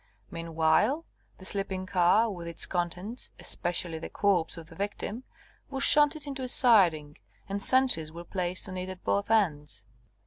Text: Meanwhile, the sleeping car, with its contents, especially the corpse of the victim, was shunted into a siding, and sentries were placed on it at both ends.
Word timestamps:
Meanwhile, 0.31 1.05
the 1.37 1.45
sleeping 1.45 1.85
car, 1.85 2.31
with 2.31 2.47
its 2.47 2.65
contents, 2.65 3.29
especially 3.37 3.99
the 3.99 4.09
corpse 4.09 4.57
of 4.57 4.65
the 4.67 4.75
victim, 4.75 5.25
was 5.69 5.83
shunted 5.83 6.25
into 6.25 6.41
a 6.41 6.47
siding, 6.47 7.19
and 7.47 7.61
sentries 7.61 8.11
were 8.11 8.23
placed 8.23 8.67
on 8.67 8.77
it 8.77 8.89
at 8.89 9.03
both 9.03 9.29
ends. 9.29 9.85